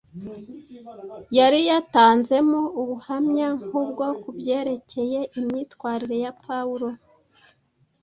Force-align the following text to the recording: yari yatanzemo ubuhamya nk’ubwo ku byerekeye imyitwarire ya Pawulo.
yari 1.37 1.59
yatanzemo 1.69 2.61
ubuhamya 2.81 3.47
nk’ubwo 3.61 4.05
ku 4.21 4.29
byerekeye 4.37 5.19
imyitwarire 5.39 6.17
ya 6.23 6.31
Pawulo. 6.43 6.87